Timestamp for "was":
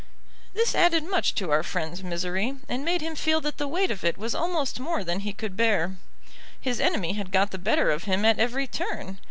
4.17-4.33